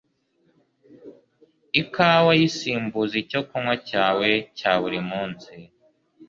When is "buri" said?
4.81-4.99